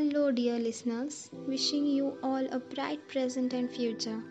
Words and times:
Hello, 0.00 0.30
dear 0.32 0.58
listeners. 0.58 1.28
Wishing 1.46 1.84
you 1.84 2.16
all 2.22 2.46
a 2.52 2.58
bright 2.58 3.06
present 3.06 3.52
and 3.52 3.70
future. 3.70 4.22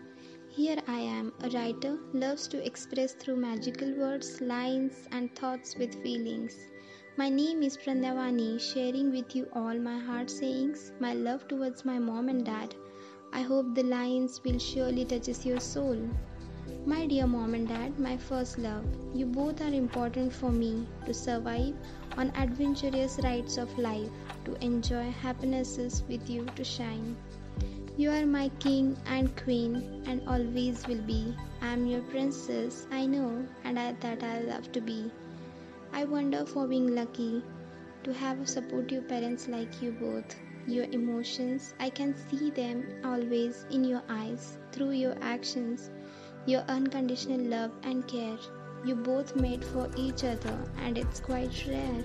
Here 0.48 0.78
I 0.88 0.98
am, 0.98 1.32
a 1.44 1.50
writer, 1.50 1.96
loves 2.12 2.48
to 2.48 2.66
express 2.66 3.12
through 3.12 3.36
magical 3.36 3.92
words, 3.96 4.40
lines, 4.40 5.06
and 5.12 5.32
thoughts 5.36 5.76
with 5.76 6.02
feelings. 6.02 6.56
My 7.16 7.28
name 7.28 7.62
is 7.62 7.76
Prandavani, 7.76 8.58
sharing 8.60 9.12
with 9.12 9.36
you 9.36 9.46
all 9.52 9.78
my 9.78 9.96
heart 9.96 10.28
sayings, 10.28 10.90
my 10.98 11.14
love 11.14 11.46
towards 11.46 11.84
my 11.84 12.00
mom 12.00 12.28
and 12.28 12.44
dad. 12.44 12.74
I 13.32 13.42
hope 13.42 13.72
the 13.76 13.84
lines 13.84 14.42
will 14.42 14.58
surely 14.58 15.04
touches 15.04 15.46
your 15.46 15.60
soul. 15.60 16.00
My 16.86 17.06
dear 17.06 17.26
mom 17.26 17.54
and 17.54 17.66
dad, 17.66 17.98
my 17.98 18.16
first 18.16 18.56
love, 18.56 18.84
you 19.12 19.26
both 19.26 19.60
are 19.60 19.74
important 19.74 20.32
for 20.32 20.50
me 20.50 20.86
to 21.04 21.12
survive 21.12 21.74
on 22.16 22.30
adventurous 22.36 23.18
rides 23.24 23.58
of 23.58 23.76
life, 23.76 24.08
to 24.44 24.54
enjoy 24.64 25.10
happinesses 25.10 26.04
with 26.08 26.30
you 26.30 26.46
to 26.54 26.62
shine. 26.62 27.16
You 27.96 28.10
are 28.10 28.24
my 28.24 28.50
king 28.60 28.96
and 29.06 29.36
queen 29.36 30.02
and 30.06 30.22
always 30.28 30.86
will 30.86 31.02
be. 31.02 31.34
I 31.60 31.72
am 31.72 31.86
your 31.86 32.02
princess, 32.02 32.86
I 32.90 33.04
know, 33.04 33.44
and 33.64 33.78
I, 33.78 33.92
that 34.00 34.22
I 34.22 34.40
love 34.40 34.70
to 34.72 34.80
be. 34.80 35.10
I 35.92 36.04
wonder 36.04 36.46
for 36.46 36.66
being 36.66 36.94
lucky 36.94 37.42
to 38.04 38.14
have 38.14 38.48
supportive 38.48 39.08
parents 39.08 39.48
like 39.48 39.82
you 39.82 39.90
both. 39.92 40.36
Your 40.66 40.84
emotions, 40.84 41.74
I 41.80 41.90
can 41.90 42.14
see 42.28 42.50
them 42.50 42.86
always 43.04 43.66
in 43.70 43.82
your 43.82 44.02
eyes, 44.08 44.56
through 44.72 44.92
your 44.92 45.16
actions, 45.20 45.90
your 46.46 46.62
unconditional 46.68 47.40
love 47.40 47.70
and 47.82 48.06
care. 48.06 48.38
You 48.84 48.94
both 48.94 49.36
made 49.36 49.64
for 49.64 49.90
each 49.96 50.24
other, 50.24 50.58
and 50.78 50.96
it's 50.96 51.20
quite 51.20 51.64
rare. 51.68 52.04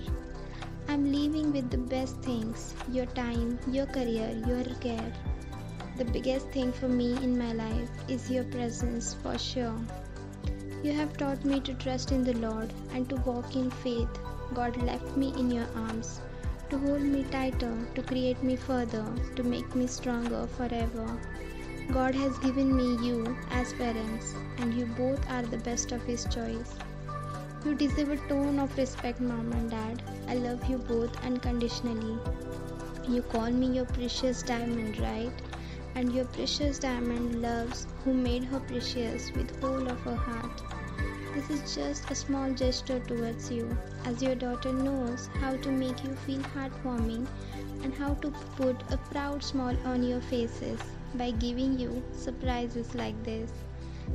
I'm 0.88 1.10
leaving 1.10 1.52
with 1.52 1.70
the 1.70 1.78
best 1.78 2.16
things 2.22 2.74
your 2.92 3.06
time, 3.06 3.58
your 3.70 3.86
career, 3.86 4.30
your 4.46 4.64
care. 4.76 5.12
The 5.96 6.04
biggest 6.04 6.48
thing 6.48 6.72
for 6.72 6.88
me 6.88 7.12
in 7.24 7.38
my 7.38 7.52
life 7.52 7.90
is 8.08 8.30
your 8.30 8.44
presence 8.44 9.14
for 9.22 9.38
sure. 9.38 9.80
You 10.82 10.92
have 10.92 11.16
taught 11.16 11.44
me 11.44 11.60
to 11.60 11.74
trust 11.74 12.12
in 12.12 12.22
the 12.22 12.34
Lord 12.34 12.72
and 12.92 13.08
to 13.08 13.16
walk 13.16 13.56
in 13.56 13.70
faith. 13.70 14.20
God 14.54 14.76
left 14.82 15.16
me 15.16 15.32
in 15.38 15.50
your 15.50 15.66
arms 15.74 16.20
to 16.70 16.78
hold 16.78 17.00
me 17.00 17.24
tighter, 17.30 17.74
to 17.94 18.02
create 18.02 18.42
me 18.42 18.56
further, 18.56 19.04
to 19.36 19.42
make 19.42 19.74
me 19.74 19.86
stronger 19.86 20.46
forever. 20.56 21.06
God 21.92 22.16
has 22.16 22.36
given 22.38 22.76
me 22.76 22.96
you 23.06 23.36
as 23.52 23.72
parents, 23.72 24.34
and 24.58 24.74
you 24.74 24.86
both 24.86 25.30
are 25.30 25.42
the 25.42 25.58
best 25.58 25.92
of 25.92 26.02
His 26.02 26.24
choice. 26.24 26.74
You 27.64 27.76
deserve 27.76 28.10
a 28.10 28.16
tone 28.28 28.58
of 28.58 28.76
respect, 28.76 29.20
mom 29.20 29.52
and 29.52 29.70
dad. 29.70 30.02
I 30.26 30.34
love 30.34 30.68
you 30.68 30.78
both 30.78 31.16
unconditionally. 31.24 32.18
You 33.08 33.22
call 33.22 33.50
me 33.50 33.68
your 33.68 33.84
precious 33.84 34.42
diamond, 34.42 34.98
right? 34.98 35.32
And 35.94 36.12
your 36.12 36.24
precious 36.24 36.80
diamond 36.80 37.40
loves 37.40 37.86
who 38.04 38.12
made 38.12 38.44
her 38.44 38.60
precious 38.60 39.30
with 39.32 39.58
whole 39.60 39.88
of 39.88 40.00
her 40.00 40.16
heart. 40.16 40.62
This 41.34 41.50
is 41.50 41.74
just 41.76 42.10
a 42.10 42.16
small 42.16 42.52
gesture 42.52 42.98
towards 42.98 43.48
you, 43.50 43.76
as 44.04 44.20
your 44.20 44.34
daughter 44.34 44.72
knows 44.72 45.30
how 45.40 45.56
to 45.56 45.70
make 45.70 46.02
you 46.02 46.14
feel 46.26 46.40
heartwarming 46.56 47.28
and 47.84 47.94
how 47.94 48.14
to 48.14 48.32
put 48.56 48.82
a 48.90 48.96
proud 49.12 49.44
smile 49.44 49.76
on 49.84 50.02
your 50.02 50.20
faces 50.20 50.80
by 51.16 51.30
giving 51.32 51.78
you 51.78 52.02
surprises 52.12 52.94
like 52.94 53.20
this. 53.24 53.52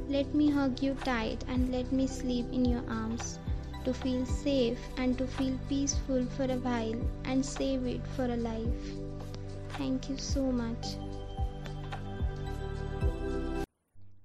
Let 0.08 0.34
me 0.34 0.50
hug 0.50 0.82
you 0.82 0.94
tight 1.04 1.44
and 1.48 1.72
let 1.72 1.92
me 1.92 2.08
sleep 2.08 2.46
in 2.52 2.66
your 2.66 2.84
arms 2.90 3.40
to 3.86 3.94
feel 3.94 4.26
safe 4.26 4.80
and 4.98 5.18
to 5.18 5.28
feel 5.28 5.58
peaceful 5.68 6.26
for 6.38 6.44
a 6.44 6.58
while 6.58 7.00
and 7.26 7.46
save 7.46 7.86
it 7.86 8.06
for 8.16 8.26
a 8.26 8.38
life. 8.38 8.92
Thank 9.70 10.10
you 10.10 10.18
so 10.18 10.52
much. 10.52 10.86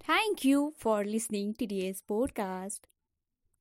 Thank 0.03 0.45
you 0.45 0.73
for 0.77 1.03
listening 1.03 1.53
to 1.55 1.67
today's 1.67 2.01
podcast. 2.07 2.79